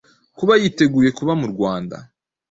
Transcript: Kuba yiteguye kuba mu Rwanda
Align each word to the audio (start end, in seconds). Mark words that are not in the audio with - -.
Kuba 0.37 0.53
yiteguye 0.61 1.09
kuba 1.17 1.33
mu 1.41 1.47
Rwanda 1.53 1.97